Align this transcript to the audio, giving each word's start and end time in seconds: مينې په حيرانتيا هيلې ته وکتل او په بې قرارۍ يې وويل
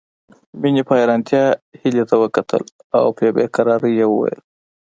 مينې 0.61 0.81
په 0.87 0.93
حيرانتيا 0.99 1.43
هيلې 1.79 2.03
ته 2.09 2.15
وکتل 2.23 2.63
او 2.97 3.05
په 3.17 3.25
بې 3.35 3.45
قرارۍ 3.55 3.93
يې 3.99 4.05
وويل 4.09 4.39